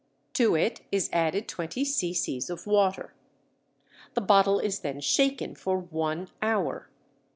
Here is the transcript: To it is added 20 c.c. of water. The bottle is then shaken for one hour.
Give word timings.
To 0.33 0.55
it 0.55 0.81
is 0.91 1.11
added 1.13 1.47
20 1.47 1.85
c.c. 1.85 2.41
of 2.49 2.65
water. 2.65 3.13
The 4.15 4.21
bottle 4.21 4.59
is 4.59 4.79
then 4.79 4.99
shaken 4.99 5.53
for 5.53 5.77
one 5.77 6.29
hour. 6.41 6.89